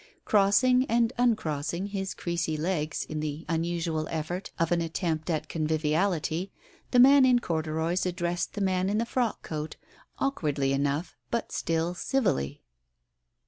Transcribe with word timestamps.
Crossing 0.25 0.83
and 0.87 1.13
uncrossing 1.19 1.85
his 1.85 2.15
creasy 2.15 2.57
legs, 2.57 3.05
in 3.05 3.19
the 3.19 3.45
unusual 3.47 4.07
effort 4.09 4.49
of 4.57 4.71
an 4.71 4.81
attempt 4.81 5.29
at 5.29 5.47
conviviality, 5.47 6.51
the 6.89 6.97
man 6.97 7.23
in 7.23 7.37
corduroys 7.37 8.07
addressed 8.07 8.53
the 8.55 8.61
man 8.61 8.89
in 8.89 8.97
the 8.97 9.05
frock 9.05 9.43
coat 9.43 9.75
awkwardly 10.17 10.73
enough, 10.73 11.15
but 11.29 11.51
still 11.51 11.93
civilly. 11.93 12.63